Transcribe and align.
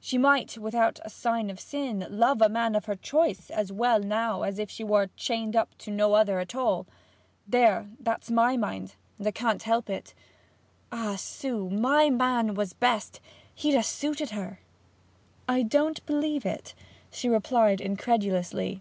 She 0.00 0.16
might, 0.16 0.56
without 0.56 0.98
a 1.04 1.10
sign 1.10 1.50
of 1.50 1.60
sin, 1.60 2.06
love 2.08 2.40
a 2.40 2.48
man 2.48 2.74
of 2.74 2.86
her 2.86 2.96
choice 2.96 3.50
as 3.50 3.70
well 3.70 4.00
now 4.00 4.40
as 4.40 4.58
if 4.58 4.70
she 4.70 4.82
were 4.82 5.10
chained 5.14 5.54
up 5.54 5.76
to 5.76 5.90
no 5.90 6.14
other 6.14 6.38
at 6.38 6.54
all. 6.54 6.86
There, 7.46 7.90
that's 8.00 8.30
my 8.30 8.56
mind, 8.56 8.94
and 9.18 9.26
I 9.26 9.30
can't 9.30 9.62
help 9.62 9.90
it. 9.90 10.14
Ah, 10.90 11.16
Sue, 11.16 11.68
my 11.68 12.08
man 12.08 12.54
was 12.54 12.72
best! 12.72 13.20
He'd 13.54 13.76
ha' 13.78 13.84
suited 13.84 14.30
her.' 14.30 14.58
'I 15.50 15.64
don't 15.64 16.06
believe 16.06 16.46
it,' 16.46 16.72
she 17.10 17.28
replied 17.28 17.82
incredulously. 17.82 18.80